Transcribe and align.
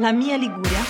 La 0.00 0.12
mia 0.12 0.34
Liguria. 0.38 0.80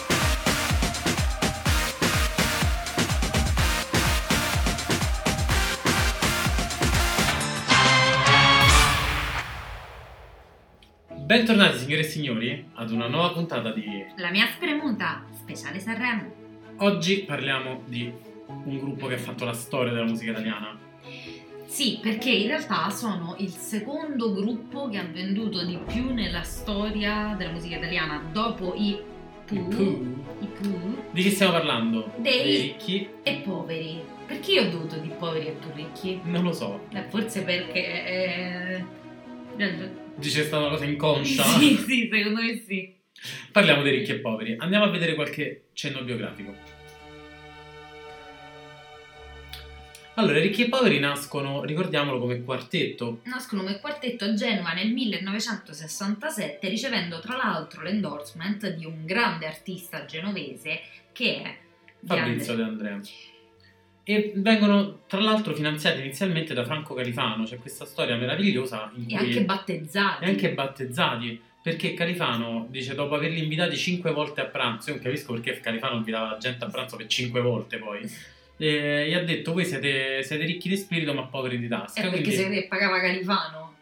Bentornati 11.08 11.78
signore 11.78 12.02
e 12.02 12.04
signori 12.04 12.70
ad 12.74 12.92
una 12.92 13.08
nuova 13.08 13.32
puntata 13.32 13.72
di 13.72 13.82
La 14.14 14.30
mia 14.30 14.46
spremuta, 14.46 15.24
speciale 15.32 15.80
Sanremo. 15.80 16.32
Oggi 16.76 17.24
parliamo 17.24 17.82
di 17.86 18.12
un 18.46 18.78
gruppo 18.78 19.08
che 19.08 19.14
ha 19.14 19.18
fatto 19.18 19.44
la 19.44 19.54
storia 19.54 19.92
della 19.92 20.06
musica 20.06 20.30
italiana. 20.30 20.89
Sì, 21.70 22.00
perché 22.02 22.30
in 22.30 22.48
realtà 22.48 22.90
sono 22.90 23.36
il 23.38 23.50
secondo 23.50 24.32
gruppo 24.34 24.88
che 24.88 24.98
ha 24.98 25.04
venduto 25.04 25.64
di 25.64 25.78
più 25.86 26.12
nella 26.12 26.42
storia 26.42 27.36
della 27.38 27.52
musica 27.52 27.76
italiana, 27.76 28.20
dopo 28.32 28.74
i 28.76 28.98
Pooh, 29.46 30.24
i 30.40 30.46
Pooh 30.46 31.04
Di 31.12 31.22
chi 31.22 31.30
stiamo 31.30 31.52
parlando? 31.52 32.12
Dei- 32.16 32.60
ricchi? 32.60 33.08
e 33.22 33.34
poveri. 33.44 34.00
Perché 34.26 34.50
io 34.52 34.66
ho 34.66 34.68
dovuto 34.70 34.96
di 34.96 35.10
poveri 35.16 35.46
e 35.46 35.52
più 35.52 35.70
ricchi? 35.72 36.20
Non 36.24 36.42
lo 36.42 36.52
so. 36.52 36.86
Eh, 36.92 37.02
forse 37.08 37.42
perché... 37.42 38.04
eh, 38.04 38.84
Dice 40.16 40.42
stata 40.42 40.64
una 40.66 40.72
cosa 40.74 40.84
inconscia. 40.86 41.44
Sì, 41.44 41.76
sì, 41.76 42.08
secondo 42.12 42.42
me 42.42 42.62
sì. 42.66 42.94
Parliamo 43.52 43.82
dei 43.82 43.92
ricchi 43.98 44.10
e 44.10 44.18
poveri. 44.18 44.56
Andiamo 44.58 44.86
a 44.86 44.90
vedere 44.90 45.14
qualche 45.14 45.66
cenno 45.72 46.02
biografico. 46.02 46.52
Allora, 50.20 50.38
i 50.38 50.42
ricchi 50.42 50.64
e 50.64 50.68
poveri 50.68 50.98
nascono, 50.98 51.64
ricordiamolo, 51.64 52.18
come 52.18 52.42
quartetto. 52.42 53.20
Nascono 53.24 53.62
come 53.62 53.80
quartetto 53.80 54.26
a 54.26 54.34
Genova 54.34 54.72
nel 54.72 54.92
1967, 54.92 56.68
ricevendo 56.68 57.20
tra 57.20 57.36
l'altro 57.36 57.82
l'endorsement 57.82 58.68
di 58.74 58.84
un 58.84 59.06
grande 59.06 59.46
artista 59.46 60.04
genovese 60.04 60.80
che 61.12 61.42
è 61.42 61.58
Fabrizio 62.04 62.54
De 62.54 62.62
Andrea. 62.62 63.00
E 64.04 64.32
vengono 64.36 65.04
tra 65.06 65.20
l'altro 65.20 65.54
finanziati 65.54 66.00
inizialmente 66.00 66.52
da 66.52 66.66
Franco 66.66 66.92
Califano, 66.92 67.44
c'è 67.44 67.56
questa 67.56 67.86
storia 67.86 68.16
meravigliosa 68.16 68.92
in 68.96 69.04
cui 69.04 69.14
e 69.14 69.16
anche 69.16 69.44
battezzati. 69.44 70.24
e 70.24 70.28
anche 70.28 70.52
battezzati, 70.52 71.42
perché 71.62 71.94
Califano 71.94 72.66
dice 72.68 72.94
dopo 72.94 73.14
averli 73.14 73.42
invitati 73.42 73.74
cinque 73.74 74.12
volte 74.12 74.42
a 74.42 74.46
pranzo, 74.46 74.90
io 74.90 74.96
non 74.96 75.04
capisco 75.04 75.32
perché 75.32 75.60
Califano 75.60 75.96
invitava 75.96 76.32
la 76.32 76.38
gente 76.38 76.62
a 76.62 76.68
pranzo 76.68 76.96
per 76.96 77.06
cinque 77.06 77.40
volte 77.40 77.78
poi, 77.78 78.00
e 78.62 79.08
gli 79.08 79.14
ha 79.14 79.22
detto 79.24 79.52
voi 79.52 79.64
siete, 79.64 80.22
siete 80.22 80.44
ricchi 80.44 80.68
di 80.68 80.76
spirito 80.76 81.14
ma 81.14 81.24
poveri 81.26 81.58
di 81.58 81.66
tasca, 81.66 81.98
Eh, 81.98 82.02
perché 82.04 82.20
quindi 82.22 82.36
se 82.36 82.48
ne 82.48 82.66
pagava 82.66 83.00
Califano. 83.00 83.74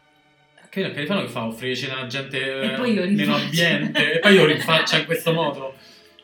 che 0.70 0.92
Califano 0.92 1.22
che 1.22 1.28
fa? 1.28 1.46
Offrire 1.46 1.74
cena 1.74 1.98
alla 1.98 2.06
gente 2.06 2.38
eh, 2.40 2.78
meno 3.08 3.34
ambiente 3.34 4.12
e 4.12 4.18
poi 4.20 4.36
lo 4.36 4.44
rinfaccia 4.46 4.98
in 4.98 5.04
questo 5.06 5.32
modo. 5.34 5.74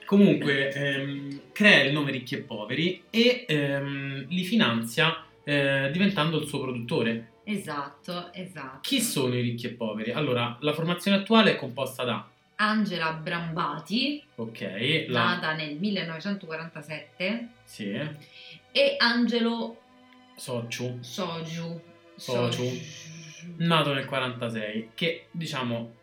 Comunque 0.07 0.71
ehm, 0.73 1.41
crea 1.53 1.83
il 1.85 1.93
nome 1.93 2.13
Ricchi 2.13 2.35
e 2.35 2.39
Poveri 2.43 3.05
e 3.11 3.45
ehm, 3.49 4.27
li 4.29 4.45
finanzia 4.45 5.25
eh, 5.43 5.89
diventando 5.91 6.39
il 6.39 6.47
suo 6.47 6.61
produttore. 6.61 7.31
Esatto, 7.45 8.31
esatto. 8.33 8.79
Chi 8.83 9.01
sono 9.01 9.35
i 9.35 9.41
Ricchi 9.41 9.67
e 9.67 9.71
Poveri? 9.71 10.13
Allora, 10.13 10.57
la 10.61 10.73
formazione 10.73 11.17
attuale 11.19 11.53
è 11.53 11.57
composta 11.57 12.05
da, 12.05 12.27
Angela 12.57 13.13
Brambati, 13.13 14.23
ok, 14.37 15.07
la... 15.09 15.25
nata 15.25 15.55
nel 15.55 15.77
1947, 15.77 17.49
Sì, 17.65 17.93
e 18.73 18.97
Angelo 18.99 19.81
Sociu, 20.37 20.99
Soju. 21.01 21.81
Soju. 22.17 22.81
nato 23.57 23.93
nel 23.93 24.05
46, 24.05 24.91
che 24.95 25.27
diciamo 25.31 25.95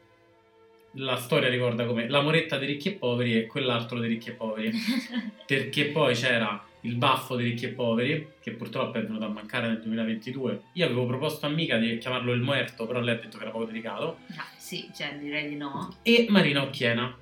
la 0.95 1.15
storia 1.15 1.49
ricorda 1.49 1.85
come 1.85 2.09
la 2.09 2.21
moretta 2.21 2.57
dei 2.57 2.67
ricchi 2.67 2.89
e 2.89 2.93
poveri 2.93 3.37
e 3.37 3.45
quell'altro 3.47 3.97
dei 3.99 4.09
ricchi 4.09 4.29
e 4.29 4.33
poveri, 4.33 4.71
perché 5.45 5.85
poi 5.85 6.15
c'era 6.15 6.65
il 6.81 6.95
baffo 6.95 7.35
dei 7.35 7.49
ricchi 7.49 7.65
e 7.65 7.69
poveri, 7.69 8.27
che 8.41 8.51
purtroppo 8.51 8.97
è 8.97 9.03
venuto 9.03 9.25
a 9.25 9.29
mancare 9.29 9.67
nel 9.67 9.81
2022. 9.81 10.61
Io 10.73 10.85
avevo 10.85 11.05
proposto 11.05 11.45
a 11.45 11.49
Mica 11.49 11.77
di 11.77 11.97
chiamarlo 11.97 12.33
il 12.33 12.41
muerto, 12.41 12.85
però 12.87 12.99
lei 12.99 13.15
ha 13.15 13.19
detto 13.19 13.37
che 13.37 13.43
era 13.43 13.51
poco 13.51 13.65
delicato, 13.65 14.17
Ah, 14.37 14.45
sì, 14.57 14.89
cioè 14.95 15.15
direi 15.19 15.47
di 15.49 15.55
no. 15.55 15.97
e 16.01 16.25
Marina 16.29 16.63
Occhiena, 16.63 17.15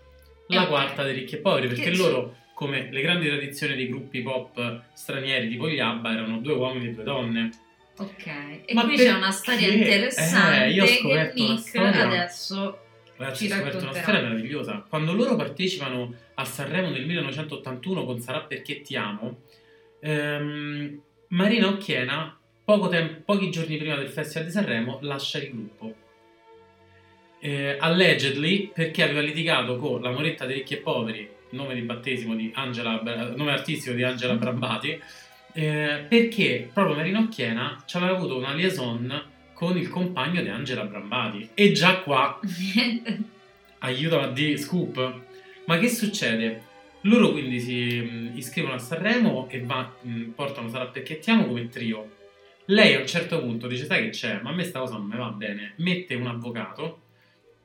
la 0.47 0.63
Eh, 0.63 0.67
quarta 0.67 1.03
dei 1.03 1.13
ricchi 1.13 1.35
e 1.35 1.37
poveri, 1.39 1.67
perché 1.67 1.91
Che- 1.91 1.97
loro, 1.97 2.35
come 2.53 2.89
le 2.91 3.01
grandi 3.01 3.27
tradizioni 3.27 3.75
dei 3.75 3.87
gruppi 3.87 4.21
pop 4.21 4.81
stranieri 4.93 5.47
tipo 5.49 5.69
gli 5.69 5.79
ABBA, 5.79 6.11
erano 6.11 6.39
due 6.39 6.53
uomini 6.53 6.87
e 6.87 6.93
due 6.93 7.03
donne. 7.03 7.49
Ok, 7.97 8.25
e 8.65 8.73
Ma 8.73 8.83
qui 8.85 8.95
c'è 8.95 9.11
una 9.13 9.31
storia 9.31 9.67
Eh, 9.67 9.71
interessante 9.73 10.67
io 10.69 10.83
ho 10.85 10.87
che 10.87 11.31
Nick 11.35 11.75
adesso 11.75 12.79
Ragazzi, 13.19 13.47
Ci 13.47 13.51
ho 13.51 13.55
scoperto 13.57 13.83
una 13.83 13.93
storia 13.93 14.21
meravigliosa. 14.21 14.85
Quando 14.87 15.11
loro 15.11 15.35
partecipano 15.35 16.13
a 16.35 16.45
Sanremo 16.45 16.89
nel 16.89 17.05
1981 17.05 18.05
con 18.05 18.21
Sarà 18.21 18.43
perché 18.43 18.79
ti 18.79 18.95
amo, 18.95 19.41
ehm, 19.99 21.01
Marina 21.27 21.67
Occhiena, 21.67 22.39
poco 22.63 22.87
tem- 22.87 23.21
pochi 23.25 23.51
giorni 23.51 23.75
prima 23.75 23.95
del 23.95 24.07
Festival 24.07 24.47
di 24.47 24.53
Sanremo, 24.53 24.99
lascia 25.01 25.37
il 25.39 25.49
gruppo. 25.51 25.93
Eh, 27.41 27.75
allegedly 27.77 28.71
perché 28.73 29.03
aveva 29.03 29.19
litigato 29.19 29.75
con 29.75 30.01
la 30.01 30.11
Moretta 30.11 30.45
dei 30.45 30.55
ricchi 30.55 30.75
e 30.75 30.77
poveri, 30.77 31.29
nome 31.49 31.73
di 31.73 31.81
battesimo 31.81 32.35
di 32.35 32.49
Angela, 32.55 33.01
nome 33.35 33.51
artistico 33.51 33.93
di 33.95 34.03
Angela 34.03 34.35
Brambati, 34.35 34.97
eh, 35.51 36.05
perché 36.07 36.69
proprio 36.73 36.95
Marina 36.95 37.19
Occhiena 37.19 37.83
ci 37.85 37.97
aveva 37.97 38.15
avuto 38.15 38.37
una 38.37 38.53
liaison 38.53 39.37
con 39.59 39.77
il 39.77 39.89
compagno 39.89 40.41
di 40.41 40.47
Angela 40.47 40.85
Brambati. 40.85 41.49
E 41.53 41.73
già 41.73 41.99
qua 41.99 42.39
aiutano 43.79 44.23
a 44.23 44.31
di 44.31 44.57
scoop. 44.57 45.21
Ma 45.65 45.77
che 45.77 45.89
succede? 45.89 46.63
Loro 47.01 47.31
quindi 47.31 47.59
si 47.59 47.99
mh, 47.99 48.37
iscrivono 48.37 48.75
a 48.75 48.79
Sanremo 48.79 49.49
e 49.49 49.59
va- 49.59 49.93
mh, 50.01 50.29
portano 50.29 50.69
Sarà 50.69 50.85
perché 50.85 51.19
ti 51.19 51.29
amo 51.29 51.47
come 51.47 51.67
trio. 51.67 52.09
Lei 52.67 52.93
a 52.93 53.01
un 53.01 53.07
certo 53.07 53.41
punto 53.41 53.67
dice: 53.67 53.83
Sai 53.83 54.03
che 54.03 54.09
c'è? 54.11 54.39
Ma 54.41 54.51
a 54.51 54.53
me 54.53 54.63
sta 54.63 54.79
cosa 54.79 54.93
non 54.93 55.07
mi 55.07 55.17
va 55.17 55.27
bene. 55.27 55.73
Mette 55.79 56.15
un 56.15 56.27
avvocato 56.27 57.01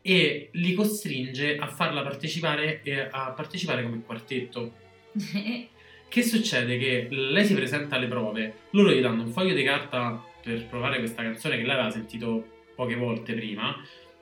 e 0.03 0.49
li 0.51 0.75
costringe 0.75 1.57
a 1.57 1.69
farla 1.69 2.03
partecipare, 2.03 2.83
e 2.83 3.09
a 3.09 3.31
partecipare 3.31 3.85
come 3.85 4.03
quartetto. 4.05 4.73
Che 6.07 6.23
succede? 6.23 6.79
Che 6.79 7.09
lei 7.11 7.45
si 7.45 7.55
presenta 7.55 7.97
alle 7.97 8.07
prove, 8.07 8.59
loro 8.71 8.93
gli 8.93 9.01
danno 9.01 9.23
un 9.23 9.31
foglio 9.31 9.53
di 9.53 9.65
carta 9.65 10.23
per 10.45 10.67
provare 10.67 10.99
questa 10.99 11.23
canzone 11.23 11.57
che 11.57 11.63
lei 11.63 11.73
aveva 11.73 11.91
sentito 11.91 12.47
poche 12.77 12.95
volte 12.97 13.33
prima 13.33 13.77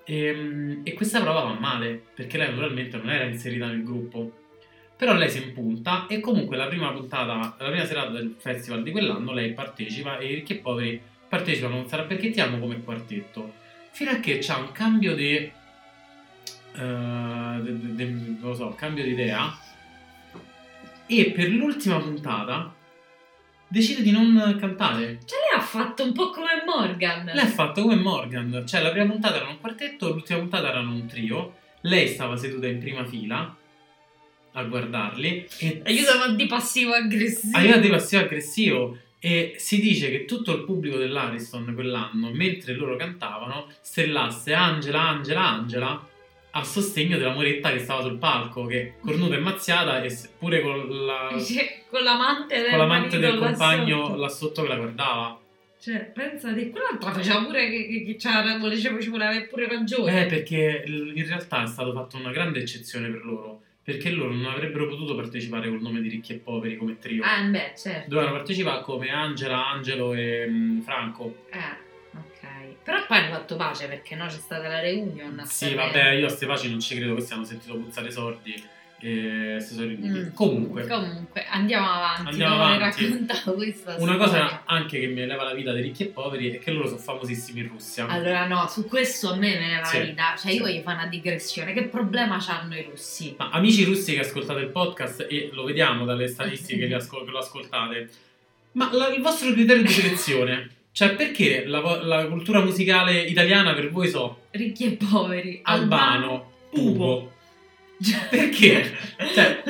e, 0.04 0.80
e 0.82 0.92
questa 0.94 1.20
prova 1.20 1.42
va 1.42 1.58
male 1.58 2.00
perché 2.14 2.38
lei 2.38 2.48
naturalmente 2.48 2.96
non 2.96 3.10
era 3.10 3.24
inserita 3.24 3.66
nel 3.66 3.82
gruppo. 3.82 4.32
Però 4.96 5.14
lei 5.14 5.28
si 5.28 5.42
impunta 5.42 6.06
e 6.06 6.20
comunque 6.20 6.56
la 6.56 6.68
prima 6.68 6.92
puntata, 6.92 7.56
la 7.58 7.68
prima 7.68 7.84
serata 7.84 8.10
del 8.10 8.36
festival 8.38 8.84
di 8.84 8.92
quell'anno 8.92 9.32
lei 9.32 9.52
partecipa 9.52 10.18
e 10.18 10.26
i 10.26 10.34
ricchi 10.36 10.52
e 10.52 10.56
poveri 10.58 11.00
partecipano 11.28 11.74
non 11.74 11.88
sarà 11.88 12.04
perché 12.04 12.30
ti 12.30 12.40
amo 12.40 12.58
come 12.58 12.80
quartetto. 12.82 13.54
Fino 13.90 14.12
a 14.12 14.20
che 14.20 14.38
c'ha 14.40 14.58
un 14.58 14.70
cambio 14.70 15.14
di... 15.16 15.34
eh, 15.34 15.52
de- 16.72 17.62
de- 17.62 17.94
de- 17.94 18.04
non 18.04 18.38
lo 18.40 18.54
so, 18.54 18.74
cambio 18.76 19.02
di 19.02 19.10
idea 19.10 19.58
e 21.06 21.32
per 21.32 21.48
l'ultima 21.48 21.98
puntata 21.98 22.72
decide 23.72 24.02
di 24.02 24.10
non 24.10 24.56
cantare. 24.60 25.18
Cioè 25.24 25.38
lei 25.38 25.58
ha 25.58 25.62
fatto 25.62 26.04
un 26.04 26.12
po' 26.12 26.28
come 26.28 26.62
Morgan. 26.66 27.24
Lei 27.24 27.38
ha 27.38 27.48
fatto 27.48 27.82
come 27.82 27.96
Morgan, 27.96 28.64
cioè 28.66 28.82
la 28.82 28.90
prima 28.90 29.06
puntata 29.06 29.36
era 29.36 29.48
un 29.48 29.58
quartetto, 29.58 30.12
l'ultima 30.12 30.40
puntata 30.40 30.68
erano 30.68 30.92
un 30.92 31.06
trio. 31.06 31.54
Lei 31.80 32.06
stava 32.06 32.36
seduta 32.36 32.66
in 32.66 32.78
prima 32.78 33.04
fila 33.04 33.56
a 34.54 34.64
guardarli 34.64 35.48
e 35.58 35.80
Aiutano 35.84 36.34
di 36.34 36.46
passivo 36.46 36.92
aggressivo. 36.92 37.56
Aiuta 37.56 37.78
di 37.78 37.88
passivo 37.88 38.22
aggressivo 38.22 38.98
e 39.18 39.54
si 39.56 39.80
dice 39.80 40.10
che 40.10 40.26
tutto 40.26 40.54
il 40.54 40.64
pubblico 40.64 40.98
dell'Ariston 40.98 41.72
quell'anno, 41.74 42.30
mentre 42.32 42.74
loro 42.74 42.96
cantavano, 42.96 43.68
strillasse 43.80 44.52
Angela, 44.52 45.08
Angela, 45.08 45.48
Angela 45.48 46.10
a 46.54 46.64
sostegno 46.64 47.16
della 47.16 47.32
moretta 47.32 47.72
che 47.72 47.78
stava 47.78 48.02
sul 48.02 48.18
palco, 48.18 48.66
che 48.66 48.94
cornuta 49.00 49.34
e 49.34 49.38
mazziata 49.38 50.02
e 50.02 50.14
pure 50.38 50.60
con, 50.60 51.06
la, 51.06 51.30
Cioè, 51.40 51.84
con 51.88 52.02
l'amante 52.02 52.60
del, 52.60 52.70
con 52.70 52.78
l'amante 52.78 53.18
del 53.18 53.38
marito 53.38 53.44
là 53.44 53.48
compagno 53.48 54.04
sotto. 54.06 54.20
là 54.20 54.28
sotto 54.28 54.62
che 54.62 54.68
la 54.68 54.76
guardava. 54.76 55.40
Cioè, 55.80 56.12
pensate, 56.14 56.70
quell'altra 56.70 57.10
faceva 57.10 57.42
pure 57.42 57.68
che, 57.68 57.86
che, 57.88 58.04
che 58.04 58.16
c'era, 58.16 58.56
voleva, 58.58 59.00
ci 59.00 59.08
voleva 59.08 59.30
avere 59.30 59.46
pure 59.46 59.66
ragione. 59.66 60.22
Eh, 60.22 60.26
perché 60.26 60.84
in 60.86 61.26
realtà 61.26 61.64
è 61.64 61.66
stata 61.66 61.92
fatta 61.92 62.18
una 62.18 62.30
grande 62.30 62.60
eccezione 62.60 63.08
per 63.08 63.24
loro, 63.24 63.62
perché 63.82 64.10
loro 64.10 64.32
non 64.32 64.44
avrebbero 64.44 64.86
potuto 64.86 65.16
partecipare 65.16 65.68
col 65.68 65.80
nome 65.80 66.00
di 66.00 66.08
ricchi 66.08 66.34
e 66.34 66.36
poveri 66.36 66.76
come 66.76 66.98
trio. 67.00 67.24
Ah, 67.24 67.42
beh, 67.42 67.72
certo. 67.76 68.10
Dovevano 68.10 68.36
partecipare 68.36 68.82
come 68.82 69.08
Angela, 69.08 69.70
Angelo 69.70 70.14
e 70.14 70.46
mm, 70.48 70.80
Franco. 70.82 71.46
Eh. 71.50 71.81
Però 72.82 73.04
poi 73.06 73.18
hanno 73.18 73.32
fatto 73.34 73.56
pace 73.56 73.86
perché 73.86 74.14
no 74.16 74.26
c'è 74.26 74.38
stata 74.38 74.66
la 74.68 74.80
reunion. 74.80 75.38
a 75.38 75.44
Sì, 75.44 75.74
vabbè, 75.74 76.10
io 76.12 76.26
a 76.26 76.30
ste 76.30 76.46
paci 76.46 76.68
non 76.70 76.80
ci 76.80 76.96
credo, 76.96 77.12
questi 77.14 77.32
hanno 77.32 77.44
sentito 77.44 77.74
puzzare 77.76 78.10
sordi 78.10 78.80
e 79.04 79.56
si 79.60 79.74
sono 79.74 79.86
riuniti. 79.88 80.18
Mm. 80.18 80.32
Comunque, 80.32 80.86
Comunque, 80.86 81.44
andiamo 81.50 81.90
avanti. 81.90 82.28
Andiamo 82.30 82.62
aver 82.62 82.76
avanti. 82.76 83.04
raccontato 83.04 83.54
questa 83.54 83.96
una 83.98 84.14
storia. 84.14 84.16
cosa 84.24 84.62
anche 84.66 85.00
che 85.00 85.06
mi 85.08 85.20
eleva 85.22 85.42
la 85.42 85.54
vita 85.54 85.72
dei 85.72 85.82
ricchi 85.82 86.04
e 86.04 86.06
poveri 86.06 86.52
è 86.52 86.58
che 86.60 86.70
loro 86.70 86.86
sono 86.86 86.98
famosissimi 87.00 87.60
in 87.60 87.68
Russia. 87.68 88.06
Allora, 88.06 88.46
no, 88.46 88.66
su 88.68 88.86
questo 88.86 89.30
a 89.32 89.36
me 89.36 89.58
me 89.58 89.66
ne 89.66 89.78
va 89.80 89.84
Sì, 89.86 89.98
la 89.98 90.04
vita. 90.04 90.34
Cioè, 90.38 90.50
sì. 90.52 90.56
io 90.56 90.62
voglio 90.62 90.82
fare 90.82 90.96
una 90.98 91.06
digressione. 91.06 91.72
Che 91.72 91.82
problema 91.84 92.38
hanno 92.46 92.76
i 92.76 92.86
russi? 92.88 93.34
Ma 93.38 93.50
amici 93.50 93.82
russi 93.84 94.12
che 94.14 94.20
ascoltate 94.20 94.60
il 94.60 94.68
podcast 94.68 95.26
e 95.28 95.50
lo 95.52 95.64
vediamo 95.64 96.04
dalle 96.04 96.28
statistiche 96.28 96.86
che, 96.86 96.94
ascol- 96.94 97.24
che 97.24 97.30
lo 97.32 97.38
ascoltate, 97.38 98.08
ma 98.72 98.88
la- 98.92 99.08
il 99.12 99.20
vostro 99.20 99.50
criterio 99.52 99.82
di 99.82 99.88
selezione, 99.88 100.70
cioè 100.92 101.14
perché 101.14 101.64
la, 101.66 101.80
la 102.02 102.26
cultura 102.26 102.60
musicale 102.62 103.22
italiana 103.22 103.72
per 103.74 103.90
voi 103.90 104.08
so 104.08 104.42
Ricchi 104.50 104.84
e 104.84 104.90
poveri. 104.92 105.60
albano, 105.64 106.52
Pupo. 106.70 106.92
pupo, 106.92 107.32
perché? 108.30 108.92
Cioè, 109.34 109.62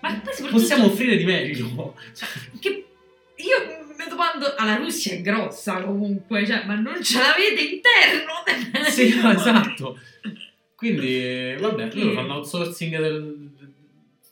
Ma 0.00 0.08
poi 0.14 0.34
soprattutto 0.34 0.48
possiamo 0.50 0.84
offrire 0.86 1.16
di 1.16 1.24
meglio. 1.24 1.94
che 2.60 2.68
io 3.36 3.86
mi 3.96 4.08
domando, 4.08 4.46
ah, 4.56 4.64
la 4.64 4.76
Russia 4.76 5.14
è 5.14 5.20
grossa 5.22 5.80
comunque, 5.82 6.44
cioè, 6.46 6.64
ma 6.66 6.74
non 6.74 7.02
ce 7.02 7.18
l'avete 7.18 7.60
interno? 7.62 8.88
sì, 8.90 9.18
no, 9.20 9.30
esatto. 9.32 9.98
Quindi, 10.74 11.54
vabbè, 11.60 11.84
Perché? 11.84 11.98
loro 12.00 12.14
fanno 12.14 12.34
outsourcing 12.34 12.98
del- 13.00 13.50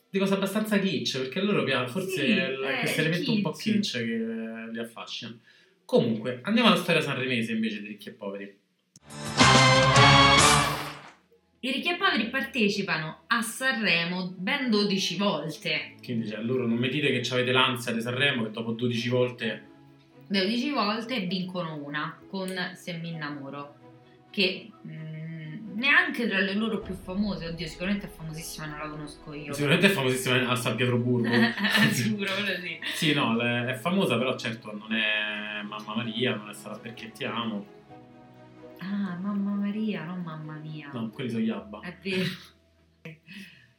di 0.09 0.19
cose 0.19 0.33
abbastanza 0.33 0.77
kitsch, 0.79 1.17
perché 1.19 1.39
loro 1.41 1.63
piace, 1.63 1.89
forse 1.89 2.09
Sì, 2.25 2.35
eh, 2.35 2.57
questo 2.81 2.99
elemento 2.99 3.31
un 3.31 3.41
po' 3.41 3.51
kitsch 3.51 3.93
che 3.97 4.25
li 4.73 4.79
affascina. 4.79 5.33
Comunque, 5.85 6.39
andiamo 6.43 6.69
alla 6.69 6.77
storia 6.77 7.01
sanremese 7.01 7.51
invece 7.51 7.81
di 7.81 7.87
ricchi 7.87 8.09
e 8.09 8.13
poveri. 8.13 8.59
I 11.63 11.71
ricchi 11.71 11.89
e 11.89 11.97
poveri 11.97 12.29
partecipano 12.29 13.23
a 13.27 13.41
Sanremo 13.41 14.33
ben 14.35 14.69
12 14.69 15.17
volte. 15.17 15.95
Quindi, 16.03 16.27
cioè, 16.27 16.41
loro 16.41 16.65
non 16.65 16.77
mi 16.77 16.89
dite 16.89 17.11
che 17.11 17.33
avete 17.33 17.51
l'ansia 17.51 17.91
di 17.91 18.01
Sanremo, 18.01 18.43
che 18.43 18.51
dopo 18.51 18.71
12 18.71 19.09
volte 19.09 19.69
12 20.31 20.69
volte 20.69 21.19
vincono 21.25 21.75
una 21.83 22.17
con 22.29 22.49
Se 22.75 22.93
mi 22.93 23.09
innamoro, 23.09 23.75
che 24.29 24.71
mm, 24.87 25.20
neanche 25.81 26.27
tra 26.27 26.39
le 26.39 26.53
loro 26.53 26.79
più 26.79 26.93
famose, 26.93 27.47
oddio, 27.47 27.67
sicuramente 27.67 28.05
è 28.05 28.09
famosissima, 28.09 28.67
non 28.67 28.77
la 28.77 28.87
conosco 28.87 29.33
io. 29.33 29.51
sicuramente 29.51 29.87
è 29.87 29.89
famosissima 29.89 30.47
a 30.47 30.55
San 30.55 30.75
Pietroburgo. 30.75 31.27
Sicuro, 31.91 32.31
quello 32.33 32.59
sì. 32.61 32.79
sì, 32.93 33.13
no, 33.13 33.37
è 33.41 33.73
famosa, 33.73 34.17
però 34.17 34.37
certo 34.37 34.71
non 34.71 34.93
è 34.93 35.61
Mamma 35.63 35.95
Maria, 35.95 36.35
non 36.35 36.49
è 36.49 36.53
Sarà 36.53 36.77
perché 36.77 37.11
ti 37.11 37.25
amo. 37.25 37.79
Ah, 38.77 39.17
mamma 39.19 39.51
Maria, 39.51 40.03
non 40.05 40.21
mamma 40.21 40.53
mia. 40.53 40.89
No, 40.93 41.09
quelli 41.09 41.29
sono 41.29 41.41
gli 41.41 41.49
Abba. 41.49 41.79
È 41.81 41.95
vero. 42.01 42.29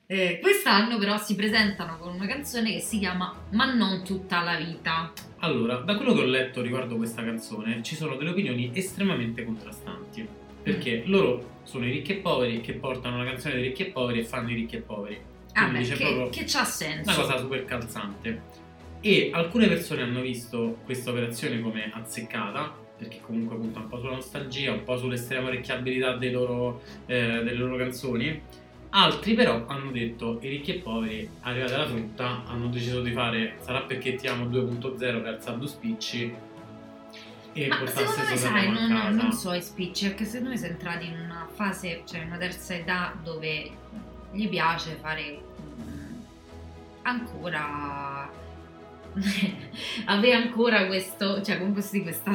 Eh, 0.06 0.40
quest'anno 0.42 0.98
però 0.98 1.16
si 1.16 1.34
presentano 1.34 1.96
con 1.96 2.14
una 2.14 2.26
canzone 2.26 2.72
che 2.72 2.80
si 2.80 2.98
chiama 2.98 3.34
Ma 3.50 3.72
non 3.72 4.04
tutta 4.04 4.42
la 4.42 4.56
vita. 4.56 5.12
Allora, 5.38 5.76
da 5.76 5.96
quello 5.96 6.12
che 6.12 6.20
ho 6.20 6.26
letto 6.26 6.60
riguardo 6.60 6.96
questa 6.96 7.24
canzone, 7.24 7.82
ci 7.82 7.94
sono 7.96 8.16
delle 8.16 8.30
opinioni 8.30 8.70
estremamente 8.74 9.44
contrastanti. 9.44 10.41
Perché 10.62 11.02
loro 11.06 11.50
sono 11.62 11.86
i 11.86 11.90
ricchi 11.90 12.12
e 12.12 12.16
poveri 12.16 12.60
che 12.60 12.74
portano 12.74 13.16
una 13.16 13.24
canzone 13.24 13.54
dei 13.54 13.64
ricchi 13.64 13.82
e 13.82 13.86
poveri 13.86 14.20
e 14.20 14.24
fanno 14.24 14.50
i 14.50 14.54
ricchi 14.54 14.76
e 14.76 14.80
poveri. 14.80 15.20
Ah, 15.54 15.68
beh, 15.68 15.82
che, 15.82 15.96
proprio 15.96 16.28
che 16.28 16.44
c'ha 16.46 16.64
senso. 16.64 17.10
Una 17.10 17.20
cosa 17.20 17.38
super 17.38 17.64
calzante. 17.64 18.60
E 19.00 19.30
alcune 19.32 19.66
persone 19.66 20.02
hanno 20.02 20.20
visto 20.20 20.78
questa 20.84 21.10
operazione 21.10 21.60
come 21.60 21.90
azzeccata, 21.92 22.72
perché 22.96 23.20
comunque 23.20 23.56
punta 23.56 23.80
un 23.80 23.88
po' 23.88 23.98
sulla 23.98 24.12
nostalgia, 24.12 24.72
un 24.72 24.84
po' 24.84 24.96
sull'estrema 24.96 25.48
orecchiabilità 25.48 26.14
eh, 26.16 26.18
delle 27.06 27.54
loro 27.54 27.76
canzoni. 27.76 28.40
Altri 28.94 29.34
però 29.34 29.66
hanno 29.66 29.90
detto 29.90 30.38
i 30.42 30.48
ricchi 30.48 30.76
e 30.76 30.78
poveri, 30.80 31.28
arrivati 31.40 31.72
alla 31.72 31.86
frutta, 31.86 32.44
hanno 32.46 32.68
deciso 32.68 33.00
di 33.00 33.10
fare 33.10 33.54
Sarà 33.60 33.80
perché 33.80 34.16
ti 34.16 34.26
amo 34.26 34.44
2.0 34.44 34.96
per 34.98 35.56
due 35.56 35.66
spicci 35.66 36.34
e 37.52 37.68
Ma 37.68 37.86
secondo 37.86 38.22
me, 38.28 38.36
sai, 38.36 38.70
non, 38.70 38.88
casa. 38.88 39.10
non 39.10 39.32
so 39.32 39.52
i 39.52 39.62
spicci, 39.62 40.06
perché 40.06 40.24
secondo 40.24 40.50
me 40.50 40.56
si 40.56 40.64
è 40.64 40.68
entrati 40.68 41.06
in 41.06 41.20
una 41.20 41.46
fase, 41.52 42.02
cioè 42.06 42.24
una 42.24 42.38
terza 42.38 42.74
età 42.74 43.14
dove 43.22 43.70
gli 44.32 44.48
piace 44.48 44.96
fare 45.00 45.38
mm, 45.82 46.20
ancora 47.02 48.30
avere 50.06 50.34
ancora 50.34 50.86
questo, 50.86 51.42
cioè 51.42 51.60
posso 51.60 51.90
dire, 51.92 52.04
questa, 52.04 52.32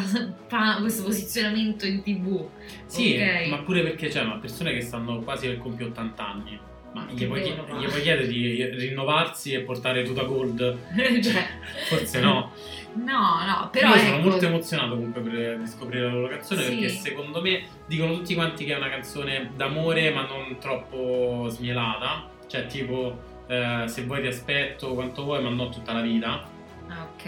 questo 0.80 1.04
posizionamento 1.04 1.86
in 1.86 2.04
tv. 2.04 2.48
Sì, 2.86 3.18
ok? 3.20 3.48
ma 3.48 3.58
pure 3.60 3.82
perché 3.82 4.10
c'è 4.10 4.24
ma 4.24 4.38
persone 4.38 4.74
che 4.74 4.82
stanno 4.82 5.20
quasi 5.22 5.48
per 5.48 5.58
compiere 5.58 5.92
80 5.92 6.28
anni. 6.28 6.60
Ma 6.94 7.06
gli 7.12 7.26
puoi, 7.26 7.42
chied- 7.42 7.80
gli 7.80 7.86
puoi 7.86 8.02
chiedere 8.02 8.28
di 8.28 8.64
rinnovarsi 8.66 9.54
e 9.54 9.62
portare 9.62 10.04
tuta 10.04 10.24
gold? 10.24 10.78
cioè, 11.22 11.48
Forse 11.88 12.20
no. 12.20 12.52
No, 12.94 13.46
no, 13.46 13.70
però 13.72 13.90
Io 13.90 13.98
sono 13.98 14.16
ecco, 14.18 14.30
molto 14.30 14.46
emozionato 14.46 14.96
comunque 14.96 15.22
per, 15.22 15.58
di 15.60 15.68
scoprire 15.68 16.06
la 16.06 16.14
loro 16.14 16.28
canzone 16.30 16.62
Sì. 16.64 16.70
perché 16.70 16.90
secondo 16.90 17.42
me 17.42 17.64
dicono 17.86 18.14
tutti 18.14 18.34
quanti 18.34 18.66
che 18.66 18.74
è 18.74 18.78
una 18.78 18.90
canzone 18.90 19.52
d'amore 19.56 20.12
ma 20.12 20.26
non 20.26 20.58
troppo 20.60 21.48
smielata. 21.50 22.30
Cioè 22.48 22.66
tipo 22.68 23.18
eh, 23.48 23.84
se 23.88 24.04
vuoi 24.04 24.22
ti 24.22 24.28
aspetto 24.28 24.94
quanto 24.94 25.24
vuoi 25.24 25.44
ma 25.44 25.50
non 25.50 25.70
tutta 25.72 25.94
la 25.94 26.02
vita. 26.02 26.44
Ok. 26.90 27.26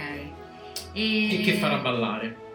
E... 0.93 1.39
E 1.39 1.41
che 1.43 1.53
farà 1.53 1.77
ballare. 1.77 2.47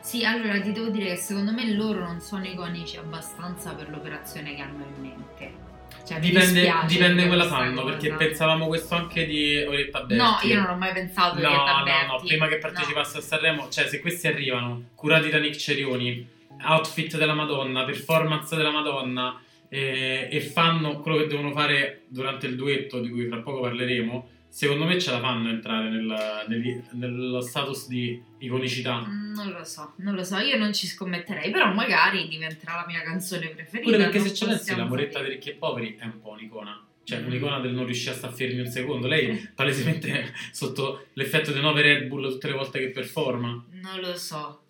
Sì, 0.00 0.24
allora 0.24 0.58
ti 0.60 0.72
devo 0.72 0.88
dire 0.88 1.06
che 1.06 1.16
secondo 1.16 1.52
me 1.52 1.70
loro 1.74 2.00
non 2.00 2.20
sono 2.20 2.46
iconici 2.46 2.96
abbastanza 2.96 3.74
per 3.74 3.90
l'operazione 3.90 4.54
che 4.54 4.62
hanno 4.62 4.84
in 4.84 5.02
mente. 5.02 5.66
Cioè, 6.06 6.20
Dipende, 6.20 6.60
dispiace 6.60 6.86
dipende 6.86 7.26
quella 7.26 7.44
fanno 7.44 7.84
perché 7.84 8.14
pensavamo 8.14 8.66
questo 8.66 8.94
anche 8.94 9.26
di 9.26 9.56
Oretta 9.58 10.02
Berti. 10.04 10.16
No, 10.16 10.38
io 10.50 10.60
non 10.60 10.70
ho 10.70 10.76
mai 10.76 10.92
pensato 10.92 11.34
No, 11.34 11.48
che 11.48 11.54
no, 11.54 11.64
Taberti- 11.64 12.06
no, 12.06 12.20
prima 12.24 12.48
che 12.48 12.56
partecipasse 12.58 13.18
a 13.18 13.20
Sanremo, 13.20 13.68
cioè 13.68 13.86
se 13.88 14.00
questi 14.00 14.26
arrivano 14.26 14.84
curati 14.94 15.28
da 15.28 15.38
Nick 15.38 15.56
Cerioni, 15.56 16.26
outfit 16.66 17.16
della 17.16 17.34
Madonna, 17.34 17.84
performance 17.84 18.56
della 18.56 18.70
Madonna 18.70 19.40
eh, 19.68 20.28
e 20.30 20.40
fanno 20.40 21.00
quello 21.00 21.18
che 21.18 21.26
devono 21.26 21.52
fare 21.52 22.04
durante 22.08 22.46
il 22.46 22.56
duetto 22.56 23.00
di 23.00 23.10
cui 23.10 23.26
fra 23.26 23.38
poco 23.38 23.60
parleremo, 23.60 24.28
secondo 24.48 24.84
me 24.84 24.98
ce 24.98 25.10
la 25.10 25.20
fanno 25.20 25.48
entrare 25.50 25.90
nel- 25.90 26.44
nel- 26.48 26.82
nello 26.92 27.40
status 27.40 27.86
di 27.88 28.20
iconicità. 28.38 29.04
Mm, 29.06 29.32
Non 29.34 29.50
lo 29.52 29.64
so, 29.64 29.92
non 29.98 30.14
lo 30.14 30.24
so, 30.24 30.38
io 30.38 30.56
non 30.56 30.72
ci 30.72 30.86
scommetterei, 30.86 31.50
però 31.50 31.72
magari 31.72 32.26
diventerà 32.28 32.76
la 32.76 32.84
mia 32.86 33.02
canzone 33.02 33.48
preferita. 33.48 33.82
Pure 33.90 33.96
perché 33.98 34.18
se 34.20 34.34
ci 34.34 34.44
pensi 34.44 34.74
la 34.74 34.84
moretta 34.84 35.20
dei 35.20 35.30
ricchi 35.30 35.50
e 35.50 35.54
poveri 35.54 35.96
è 35.98 36.04
un 36.04 36.20
po' 36.20 36.30
un'icona. 36.30 36.82
Cioè, 37.04 37.20
Mm. 37.20 37.26
un'icona 37.26 37.60
del 37.60 37.72
non 37.72 37.86
riuscire 37.86 38.10
a 38.10 38.14
stare 38.14 38.34
fermi 38.34 38.60
un 38.60 38.66
secondo. 38.66 39.06
Lei 39.06 39.48
palesemente 39.54 40.32
sotto 40.52 41.06
l'effetto 41.14 41.52
di 41.52 41.60
9 41.60 41.80
Red 41.80 42.06
Bull 42.06 42.28
tutte 42.30 42.48
le 42.48 42.52
volte 42.54 42.78
che 42.80 42.90
performa. 42.90 43.48
Non 43.70 44.00
lo 44.00 44.14
so. 44.16 44.62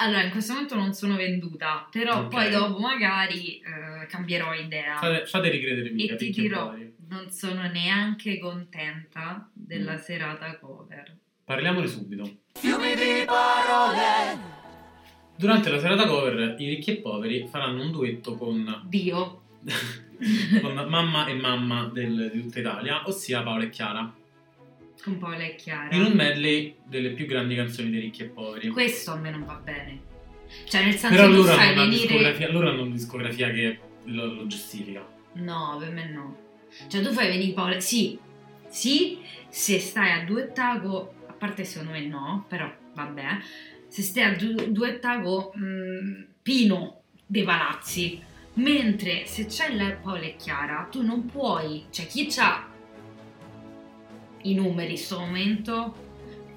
Allora, 0.00 0.22
in 0.24 0.30
questo 0.30 0.52
momento 0.52 0.74
non 0.74 0.92
sono 0.92 1.16
venduta, 1.16 1.88
però 1.90 2.20
Ok. 2.24 2.28
poi 2.28 2.50
dopo 2.50 2.78
magari 2.78 3.58
eh, 3.60 4.06
cambierò 4.06 4.52
idea. 4.52 4.98
Fate, 4.98 5.24
fate 5.26 5.48
ricredere 5.48 5.88
mica 5.90 6.12
E 6.12 6.16
ti 6.16 6.30
dirò, 6.30 6.66
poveri. 6.66 6.87
Non 7.08 7.30
sono 7.30 7.62
neanche 7.70 8.38
contenta 8.38 9.48
della 9.52 9.94
Mm. 9.94 9.98
serata 9.98 10.58
cover. 10.58 11.16
Parliamone 11.44 11.86
subito. 11.86 12.30
Fiumi 12.54 12.94
di 12.94 13.24
parole. 13.24 14.56
Durante 15.36 15.70
la 15.70 15.78
serata 15.78 16.06
cover, 16.06 16.56
i 16.58 16.68
ricchi 16.68 16.90
e 16.90 16.96
poveri 16.96 17.46
faranno 17.48 17.82
un 17.82 17.92
duetto 17.92 18.36
con, 18.36 18.82
Dio. 18.86 19.42
con 20.60 20.74
mamma 20.88 21.26
e 21.26 21.34
mamma 21.34 21.84
del- 21.92 22.30
di 22.32 22.42
tutta 22.42 22.58
Italia, 22.58 23.02
ossia 23.06 23.42
Paola 23.42 23.64
e 23.64 23.68
Chiara, 23.70 24.12
Con 25.02 25.18
Paola 25.18 25.44
e 25.44 25.54
Chiara. 25.54 25.94
in 25.94 26.02
un 26.02 26.12
medley 26.12 26.76
delle 26.84 27.10
più 27.10 27.24
grandi 27.26 27.54
canzoni 27.54 27.90
dei 27.90 28.00
ricchi 28.00 28.22
e 28.24 28.26
poveri. 28.26 28.68
Questo 28.68 29.12
a 29.12 29.16
me 29.16 29.30
non 29.30 29.44
va 29.44 29.54
bene. 29.54 30.00
Cioè, 30.66 30.82
nel 30.84 30.94
senso 30.96 31.14
Però 31.16 31.28
tu 31.28 31.34
loro 31.36 31.52
fai 31.52 31.68
hanno, 31.68 31.82
venire... 31.82 32.00
discografia, 32.06 32.50
loro 32.50 32.68
hanno 32.70 32.82
una 32.82 32.92
discografia 32.94 33.50
che 33.50 33.78
lo, 34.04 34.26
lo 34.32 34.46
giustifica. 34.46 35.06
No, 35.34 35.76
per 35.78 35.90
me 35.92 36.10
no. 36.10 36.36
Cioè, 36.86 37.02
tu 37.02 37.12
fai 37.12 37.28
venire 37.28 37.52
Paola... 37.52 37.80
Sì, 37.80 38.18
sì, 38.68 39.18
se 39.48 39.78
stai 39.80 40.12
a 40.12 40.24
duettago... 40.24 41.14
A 41.26 41.32
parte 41.32 41.64
secondo 41.64 41.92
me 41.92 42.06
no, 42.06 42.44
però 42.48 42.72
vabbè. 42.94 43.38
Se 43.88 44.02
stai 44.02 44.22
a 44.22 44.36
du- 44.36 44.70
duettago 44.70 45.52
mh, 45.54 46.26
Pino 46.42 47.02
dei 47.26 47.42
Palazzi. 47.42 48.22
Mentre 48.54 49.26
se 49.26 49.46
c'è 49.46 49.74
la 49.74 49.92
Paola 49.92 50.22
e 50.22 50.36
Chiara, 50.36 50.86
tu 50.90 51.02
non 51.02 51.26
puoi... 51.26 51.86
Cioè, 51.90 52.06
chi 52.06 52.26
c'ha 52.26 52.66
i 54.42 54.54
numeri 54.54 54.92
in 54.92 54.98
sto 54.98 55.18
momento... 55.18 56.06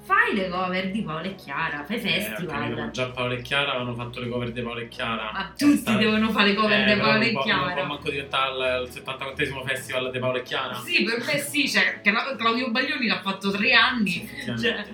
Fai 0.04 0.34
le 0.34 0.48
cover 0.48 0.90
di 0.90 1.02
Paola 1.02 1.22
e 1.22 1.34
Chiara, 1.36 1.84
fai 1.84 1.96
Eh, 1.96 2.00
festival. 2.00 2.46
capito, 2.58 2.80
ma 2.80 2.90
già 2.90 3.06
Paola 3.10 3.34
e 3.34 3.42
Chiara 3.42 3.70
avevano 3.74 3.94
fatto 3.94 4.18
le 4.20 4.28
cover 4.28 4.50
di 4.50 4.60
Paola 4.60 4.80
e 4.80 4.88
Chiara. 4.88 5.30
Ma 5.32 5.52
tutti 5.56 5.76
stato- 5.76 5.98
devono 5.98 6.30
fare 6.30 6.48
le 6.48 6.54
cover 6.54 6.80
Eh, 6.88 6.94
di 6.94 7.00
Paola 7.00 7.24
e 7.24 7.30
può- 7.30 7.44
Non 7.44 7.58
può 7.58 7.66
Chiara. 7.66 7.84
manco 7.86 8.10
diventare 8.10 8.82
il 8.82 8.90
74 8.90 9.62
festival 9.64 10.10
di 10.10 10.18
Paola 10.18 10.38
e 10.38 10.42
Chiara. 10.42 10.74
Sì, 10.74 11.04
per 11.04 11.18
me 11.24 11.38
sì, 11.38 11.68
cioè, 11.68 12.00
Cla- 12.02 12.34
Claudio 12.36 12.70
Baglioni 12.72 13.06
l'ha 13.06 13.20
fatto 13.20 13.50
tre 13.52 13.72
anni. 13.74 14.10
Sì. 14.10 14.56
Cioè, 14.58 14.84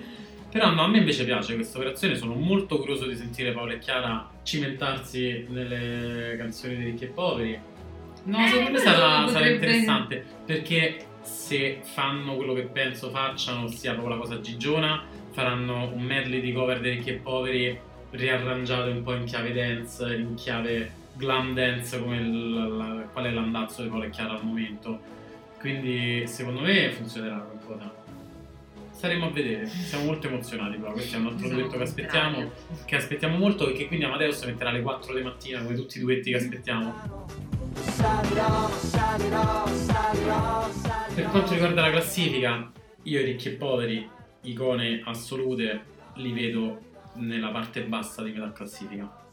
Però 0.51 0.71
no, 0.73 0.83
a 0.83 0.87
me 0.87 0.97
invece 0.97 1.25
piace 1.25 1.53
questa 1.55 1.77
operazione, 1.77 2.15
sono 2.15 2.33
molto 2.33 2.77
curioso 2.79 3.05
di 3.05 3.15
sentire 3.15 3.51
Paola 3.51 3.73
e 3.73 3.77
Chiara 3.79 4.27
cimentarsi 4.43 5.45
nelle 5.49 6.35
canzoni 6.37 6.75
dei 6.75 6.85
ricchi 6.85 7.03
e 7.03 7.07
poveri. 7.07 7.59
No, 8.23 8.45
Eh, 8.45 8.47
secondo 8.47 8.71
me 8.71 8.77
sarà, 8.79 9.27
sarà 9.27 9.47
interessante 9.47 10.23
perché 10.45 11.05
se 11.21 11.81
fanno 11.83 12.35
quello 12.35 12.53
che 12.53 12.63
penso 12.63 13.09
facciano, 13.09 13.63
ossia 13.65 13.93
proprio 13.93 14.15
la 14.15 14.21
cosa 14.21 14.39
gigiona, 14.39 15.03
faranno 15.31 15.91
un 15.93 16.01
medley 16.01 16.41
di 16.41 16.51
cover 16.51 16.79
dei 16.79 16.95
ricchi 16.95 17.09
e 17.09 17.13
poveri 17.13 17.79
riarrangiate 18.11 18.89
un 18.89 19.03
po' 19.03 19.13
in 19.13 19.25
chiave 19.25 19.53
dance, 19.53 20.13
in 20.15 20.35
chiave 20.35 20.91
glam 21.13 21.53
dance, 21.53 21.99
come 21.99 22.17
il, 22.17 22.77
la- 22.77 23.05
qual 23.11 23.25
è 23.25 23.31
l'andazzo 23.31 23.83
di 23.83 23.89
Paolo 23.89 24.05
e 24.05 24.09
Chiara 24.09 24.33
al 24.33 24.43
momento. 24.43 24.99
Quindi 25.59 26.25
secondo 26.25 26.61
me 26.61 26.91
funzionerà 26.91 27.37
qualcosa. 27.37 27.93
Staremo 28.91 29.27
a 29.27 29.29
vedere, 29.29 29.65
siamo 29.67 30.05
molto 30.05 30.27
emozionati 30.27 30.77
però, 30.77 30.91
questo 30.91 31.15
è 31.15 31.19
un 31.19 31.27
altro 31.27 31.47
duetto 31.47 31.77
che 31.77 31.83
aspettiamo, 31.83 32.51
che 32.83 32.95
aspettiamo 32.97 33.37
molto 33.37 33.65
perché 33.65 33.87
quindi 33.87 34.03
Amadeus 34.05 34.43
metterà 34.43 34.71
alle 34.71 34.81
4 34.81 35.13
di 35.13 35.21
mattina 35.21 35.61
come 35.61 35.75
tutti 35.75 35.97
i 35.97 36.01
duetti 36.01 36.31
che 36.31 36.37
aspettiamo. 36.37 36.93
Salirò, 37.75 38.69
salirò, 38.69 39.67
salirò, 39.67 40.69
salirò. 40.69 40.98
Per 41.19 41.27
quanto 41.31 41.51
riguarda 41.51 41.81
la 41.81 41.89
classifica, 41.91 42.71
io 43.03 43.19
i 43.19 43.23
ricchi 43.25 43.49
e 43.49 43.51
poveri, 43.51 44.09
icone 44.43 45.01
assolute, 45.03 45.81
li 46.13 46.31
vedo 46.31 46.79
nella 47.15 47.49
parte 47.49 47.83
bassa 47.83 48.23
di 48.23 48.31
metà 48.31 48.53
classifica. 48.53 49.27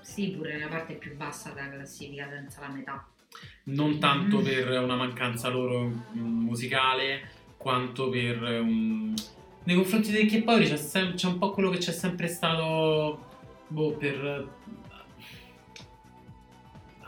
Sì, 0.00 0.30
pure 0.30 0.54
nella 0.54 0.66
parte 0.66 0.94
più 0.94 1.14
bassa 1.16 1.50
della 1.50 1.70
classifica, 1.70 2.28
senza 2.28 2.62
la 2.62 2.70
metà. 2.70 3.06
Non 3.66 4.00
tanto 4.00 4.40
Mm. 4.40 4.44
per 4.44 4.80
una 4.82 4.96
mancanza 4.96 5.48
loro 5.48 5.84
mm, 5.84 6.42
musicale, 6.42 7.28
quanto 7.56 8.08
per 8.08 8.42
un... 8.42 9.14
Nei 9.62 9.76
confronti 9.76 10.10
dei 10.10 10.22
ricchi 10.22 10.38
e 10.38 10.42
poveri 10.42 10.66
c'è, 10.66 10.76
sem- 10.76 11.14
c'è 11.14 11.28
un 11.28 11.38
po' 11.38 11.52
quello 11.52 11.70
che 11.70 11.78
c'è 11.78 11.92
sempre 11.92 12.26
stato 12.26 13.26
boh, 13.68 13.92
per 13.92 14.48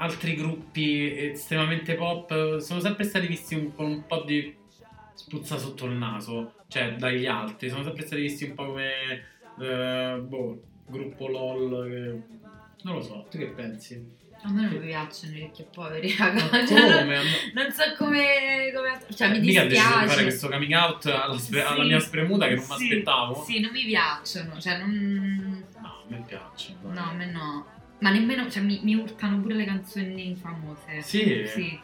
altri 0.01 0.35
gruppi 0.35 1.17
estremamente 1.31 1.95
pop. 1.95 2.59
Sono 2.59 2.81
sempre 2.81 3.05
stati 3.05 3.27
visti 3.27 3.55
un- 3.55 3.75
con 3.75 3.87
un 3.87 4.07
po' 4.07 4.23
di 4.27 4.55
spuzza 5.15 5.57
sotto 5.59 5.85
il 5.87 5.93
naso, 5.93 6.55
cioè 6.69 6.95
dagli 6.97 7.27
altri. 7.27 7.69
Sono 7.69 7.83
sempre 7.85 8.05
stati 8.07 8.23
visti 8.23 8.45
un 8.45 8.55
po' 8.55 8.67
come 8.67 8.91
eh, 9.61 10.19
boh, 10.27 10.63
gruppo 10.87 11.29
LOL. 11.29 11.89
che- 11.89 12.39
Non 12.85 12.95
lo 12.95 13.03
so, 13.03 13.27
tu 13.31 13.37
che 13.39 13.49
pensi? 13.49 14.19
A 14.43 14.51
me 14.51 14.63
non 14.63 14.71
mi 14.73 14.79
piacciono 14.87 15.37
i 15.37 15.41
ricchi 15.41 15.61
e 15.61 15.67
poveri, 15.71 16.15
raga. 16.17 16.49
Ma 16.51 16.67
Cioè, 16.67 16.81
non- 16.81 16.99
come? 17.01 17.19
non 17.53 17.71
so 17.73 17.83
come, 17.99 18.73
come- 18.75 18.99
cioè 19.15 19.29
mi 19.33 19.41
Mica 19.41 19.65
deciso 19.65 19.69
di 19.69 19.75
fare 19.77 20.05
dispiace. 20.07 20.23
questo 20.23 20.49
coming 20.49 20.73
out 20.73 21.05
alla, 21.07 21.37
spre- 21.37 21.63
alla 21.63 21.83
Sì. 21.83 21.89
mia 21.89 22.01
spremuta 22.01 22.47
che 22.49 22.55
non 22.55 22.65
mi 22.67 22.73
aspettavo. 22.73 23.45
Sì, 23.45 23.61
non 23.61 23.71
mi 23.73 23.85
piacciono, 23.85 24.59
cioè 24.59 24.79
non... 24.79 25.65
No, 25.83 25.87
a 25.89 26.05
me 26.09 26.25
piace. 26.27 26.75
No, 26.81 27.01
a 27.01 27.13
me 27.13 27.27
no. 27.31 27.67
Ma 28.01 28.11
nemmeno, 28.11 28.49
cioè 28.51 28.63
mi, 28.63 28.81
mi 28.83 28.95
urtano 28.95 29.41
pure 29.41 29.55
le 29.55 29.65
canzoni 29.65 30.35
famose. 30.35 31.01
Sì? 31.03 31.45
Sì. 31.47 31.81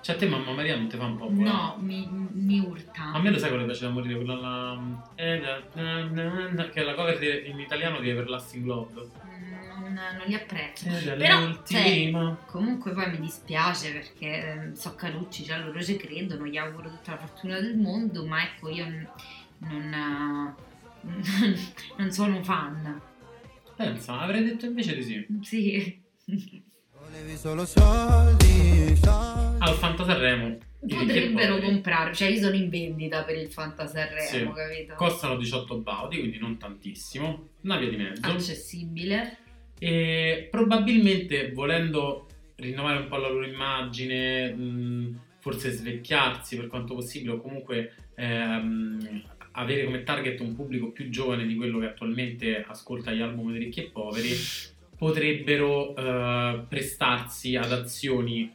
Cioè 0.00 0.14
a 0.14 0.18
te 0.18 0.26
Mamma 0.28 0.52
Maria 0.52 0.76
non 0.76 0.88
ti 0.88 0.96
fa 0.96 1.04
un 1.04 1.16
po' 1.16 1.28
No, 1.30 1.76
mi, 1.80 2.08
mi 2.32 2.60
urta. 2.60 3.12
A 3.12 3.20
me 3.20 3.30
lo 3.30 3.38
sai 3.38 3.48
quello 3.48 3.64
che 3.64 3.70
piace 3.70 3.84
da 3.86 3.90
morire, 3.90 4.14
quella 4.14 4.34
là... 4.36 4.78
eh, 5.16 5.40
na, 5.74 6.04
na, 6.04 6.48
na, 6.50 6.68
che 6.68 6.80
è 6.80 6.84
la 6.84 6.94
cover 6.94 7.18
di- 7.18 7.48
in 7.50 7.58
italiano 7.58 7.98
di 8.00 8.08
Everlasting 8.08 8.64
Love. 8.64 8.92
Mm, 9.26 9.52
Non, 9.82 9.92
non 9.94 10.26
li 10.26 10.34
apprezzo. 10.34 10.88
È 10.88 11.16
Però, 11.16 11.40
l'ultima. 11.40 12.38
Comunque 12.46 12.92
poi 12.92 13.10
mi 13.10 13.18
dispiace 13.20 13.90
perché 13.92 14.70
eh, 14.70 14.76
so 14.76 14.94
Carucci, 14.94 15.44
cioè 15.44 15.58
loro 15.58 15.82
ci 15.82 15.96
credono, 15.96 16.46
gli 16.46 16.56
auguro 16.56 16.88
tutta 16.90 17.10
la 17.12 17.18
fortuna 17.18 17.58
del 17.60 17.76
mondo, 17.76 18.24
ma 18.24 18.42
ecco 18.44 18.68
io 18.68 18.86
non, 19.58 20.54
eh, 21.02 21.08
non 21.98 22.10
sono 22.12 22.42
fan. 22.44 23.00
Pensa, 23.78 24.18
avrei 24.20 24.42
detto 24.42 24.66
invece 24.66 24.96
di 24.96 25.02
sì. 25.04 25.26
Sì. 25.40 26.02
Volevi 26.26 27.36
solo 27.36 27.64
soldi. 27.64 28.98
Al 29.60 29.74
Fanta 29.74 30.04
Sanremo. 30.04 30.46
i 30.48 30.56
ricchi 30.80 30.94
e 30.94 30.98
Potrebbero 30.98 31.58
comprare, 31.60 32.12
cioè 32.12 32.26
io 32.28 32.40
sono 32.40 32.56
in 32.56 32.68
vendita 32.70 33.22
per 33.22 33.36
il 33.36 33.48
Fantasanremo, 33.52 34.26
Sì. 34.28 34.52
capito? 34.52 34.94
Costano 34.96 35.36
18 35.36 35.78
baudi, 35.78 36.18
quindi 36.18 36.38
non 36.38 36.56
tantissimo. 36.58 37.50
Una 37.62 37.76
via 37.76 37.88
di 37.88 37.96
mezzo. 37.96 38.26
Accessibile. 38.26 39.36
E 39.78 40.48
probabilmente 40.50 41.52
volendo 41.52 42.26
rinnovare 42.56 42.98
un 42.98 43.06
po' 43.06 43.16
la 43.18 43.28
loro 43.28 43.46
immagine, 43.46 44.52
mh, 44.52 45.20
forse 45.38 45.70
svecchiarsi 45.70 46.56
per 46.56 46.66
quanto 46.66 46.94
possibile, 46.94 47.34
o 47.34 47.40
comunque 47.40 47.94
ehm, 48.16 49.22
avere 49.58 49.84
come 49.84 50.02
target 50.02 50.40
un 50.40 50.54
pubblico 50.54 50.90
più 50.90 51.08
giovane 51.10 51.46
di 51.46 51.56
quello 51.56 51.78
che 51.78 51.86
attualmente 51.86 52.64
ascolta 52.66 53.12
gli 53.12 53.20
album 53.20 53.50
dei 53.50 53.60
ricchi 53.64 53.80
e 53.80 53.90
poveri, 53.90 54.32
potrebbero 54.96 55.94
eh, 55.96 56.64
prestarsi 56.68 57.56
ad 57.56 57.72
azioni. 57.72 58.52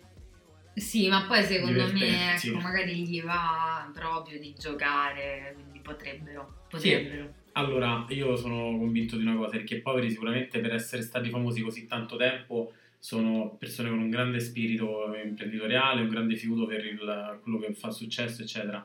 Sì, 0.75 1.07
ma 1.07 1.25
poi 1.25 1.43
secondo 1.43 1.83
me 1.83 1.91
Divertenti. 1.93 2.47
ecco, 2.49 2.59
magari 2.59 2.95
gli 3.07 3.21
va 3.21 3.89
proprio 3.93 4.39
di 4.39 4.55
giocare, 4.57 5.51
quindi 5.53 5.79
potrebbero. 5.79 6.65
Sì. 6.69 6.89
potrebbero. 6.91 7.33
Allora, 7.55 8.05
io 8.09 8.35
sono 8.35 8.75
convinto 8.77 9.15
di 9.15 9.23
una 9.23 9.35
cosa, 9.35 9.57
ricchi 9.57 9.75
e 9.75 9.79
poveri 9.81 10.09
sicuramente 10.09 10.59
per 10.59 10.73
essere 10.73 11.03
stati 11.03 11.29
famosi 11.29 11.61
così 11.61 11.85
tanto 11.85 12.15
tempo 12.15 12.73
sono 12.97 13.55
persone 13.59 13.89
con 13.89 13.99
un 13.99 14.09
grande 14.09 14.39
spirito 14.39 15.13
imprenditoriale, 15.23 16.01
un 16.01 16.09
grande 16.09 16.35
fiuto 16.35 16.65
per 16.65 16.83
il- 16.85 17.39
quello 17.43 17.59
che 17.59 17.73
fa 17.73 17.91
successo, 17.91 18.41
eccetera. 18.41 18.83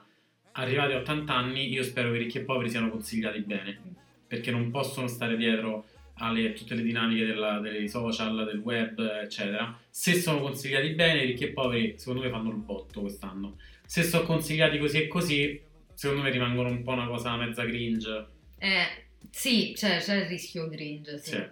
Arrivati 0.58 0.92
a 0.92 0.98
80 0.98 1.32
anni, 1.32 1.72
io 1.72 1.84
spero 1.84 2.10
che 2.10 2.16
i 2.16 2.18
ricchi 2.24 2.38
e 2.38 2.40
poveri 2.40 2.68
siano 2.68 2.90
consigliati 2.90 3.38
bene, 3.40 3.80
perché 4.26 4.50
non 4.50 4.72
possono 4.72 5.06
stare 5.06 5.36
dietro 5.36 5.86
alle 6.14 6.52
tutte 6.52 6.74
le 6.74 6.82
dinamiche 6.82 7.24
della- 7.24 7.60
dei 7.60 7.88
social, 7.88 8.44
del 8.44 8.58
web, 8.58 8.98
eccetera. 9.22 9.78
Se 9.88 10.14
sono 10.14 10.40
consigliati 10.40 10.88
bene, 10.94 11.22
ricchi 11.24 11.44
e 11.44 11.52
poveri 11.52 11.94
secondo 11.96 12.22
me 12.22 12.30
fanno 12.30 12.50
il 12.50 12.56
botto 12.56 13.02
quest'anno. 13.02 13.56
Se 13.86 14.02
sono 14.02 14.24
consigliati 14.24 14.78
così 14.78 15.02
e 15.02 15.06
così, 15.06 15.60
secondo 15.94 16.22
me 16.24 16.30
rimangono 16.30 16.70
un 16.70 16.82
po' 16.82 16.90
una 16.90 17.06
cosa 17.06 17.36
mezza 17.36 17.64
cringe. 17.64 18.26
Eh, 18.58 18.86
sì, 19.30 19.74
c'è, 19.76 19.98
c'è 20.00 20.16
il 20.16 20.26
rischio 20.26 20.68
cringe, 20.68 21.18
sì. 21.18 21.30
Sì. 21.30 21.46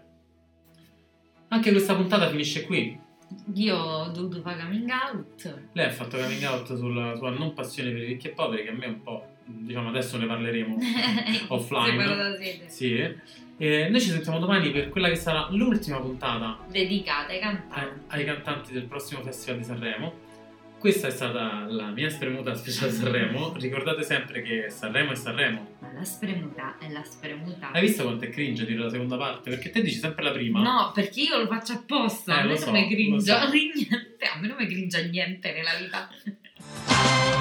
Anche 1.48 1.70
questa 1.70 1.94
puntata 1.94 2.28
finisce 2.28 2.64
qui. 2.64 3.04
Io 3.54 3.76
ho 3.76 4.08
dovuto 4.08 4.40
fare 4.40 4.60
coming 4.60 4.90
out. 4.90 5.60
Lei 5.72 5.86
ha 5.86 5.90
fatto 5.90 6.16
coming 6.16 6.42
out 6.44 6.76
sulla 6.76 7.14
sua 7.16 7.30
non 7.30 7.54
passione 7.54 7.90
per 7.90 8.02
i 8.02 8.06
ricchi 8.06 8.28
e 8.28 8.30
poveri, 8.30 8.62
che 8.64 8.70
a 8.70 8.72
me 8.72 8.84
è 8.84 8.88
un 8.88 9.02
po', 9.02 9.26
diciamo, 9.44 9.88
adesso 9.88 10.16
ne 10.18 10.26
parleremo. 10.26 10.76
Offline. 11.48 12.36
Sede. 12.36 12.68
Sì. 12.68 13.44
E 13.58 13.88
noi 13.88 14.00
ci 14.00 14.10
sentiamo 14.10 14.38
domani 14.38 14.70
per 14.70 14.90
quella 14.90 15.08
che 15.08 15.14
sarà 15.16 15.48
l'ultima 15.50 15.98
puntata 15.98 16.58
Dedicata 16.70 17.32
ai 17.32 17.36
ai, 17.36 17.40
cantanti. 17.40 18.00
ai 18.08 18.24
cantanti 18.24 18.72
del 18.72 18.84
prossimo 18.84 19.22
Festival 19.22 19.58
di 19.58 19.64
Sanremo. 19.64 20.12
Questa 20.78 21.08
è 21.08 21.10
stata 21.10 21.64
la 21.68 21.88
mia 21.88 22.10
spremuta 22.10 22.54
speciale 22.54 22.92
Sanremo. 22.92 23.54
Ricordate 23.56 24.02
sempre 24.02 24.42
che 24.42 24.68
Sanremo 24.68 25.12
è 25.12 25.14
Sanremo. 25.14 25.76
Ma 25.80 25.92
la 25.92 26.04
spremuta 26.04 26.76
è 26.78 26.90
la 26.90 27.02
spremuta. 27.02 27.70
Hai 27.72 27.80
visto 27.80 28.02
quanto 28.02 28.26
è 28.26 28.28
cringe 28.28 28.66
dire 28.66 28.80
la 28.80 28.90
seconda 28.90 29.16
parte? 29.16 29.50
Perché 29.50 29.70
te 29.70 29.80
dici 29.80 29.98
sempre 29.98 30.22
la 30.22 30.32
prima. 30.32 30.60
No, 30.60 30.92
perché 30.94 31.22
io 31.22 31.38
lo 31.38 31.46
faccio 31.46 31.72
apposta. 31.72 32.36
Eh, 32.36 32.40
a 32.40 32.42
me 32.42 32.48
non 32.48 32.58
so, 32.58 32.70
mi 32.70 32.88
cringia 32.88 33.40
so. 33.42 33.48
niente. 33.52 34.24
A 34.32 34.38
me 34.38 34.46
non 34.48 34.56
mi 34.58 34.66
cringia 34.66 35.00
niente 35.00 35.52
nella 35.52 35.74
vita. 35.78 36.08